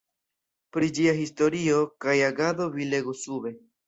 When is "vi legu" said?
2.79-3.15